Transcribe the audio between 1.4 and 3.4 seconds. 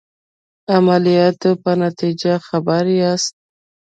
په نتیجه خبر یاست.